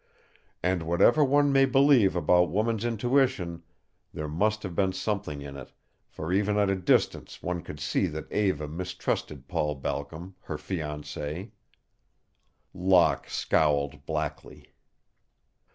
And, 0.63 0.81
whatever 0.81 1.23
one 1.23 1.53
may 1.53 1.65
believe 1.65 2.15
about 2.15 2.49
woman's 2.49 2.83
intuition, 2.85 3.61
there 4.11 4.27
must 4.27 4.63
have 4.63 4.73
been 4.75 4.93
something 4.93 5.43
in 5.43 5.55
it, 5.55 5.73
for 6.09 6.33
even 6.33 6.57
at 6.57 6.71
a 6.71 6.75
distance 6.75 7.43
one 7.43 7.61
could 7.61 7.79
see 7.79 8.07
that 8.07 8.31
Eva 8.31 8.67
mistrusted 8.67 9.47
Paul 9.47 9.75
Balcom, 9.75 10.33
her 10.45 10.57
fiancé. 10.57 11.51
Locke 12.73 13.29
scowled 13.29 14.03
blackly. 14.07 14.71